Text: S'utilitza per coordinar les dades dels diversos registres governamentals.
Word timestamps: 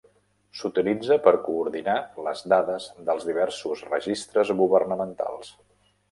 S'utilitza 0.59 1.17
per 1.25 1.33
coordinar 1.47 1.93
les 2.27 2.41
dades 2.53 2.87
dels 3.09 3.27
diversos 3.27 3.83
registres 3.91 4.53
governamentals. 4.63 5.53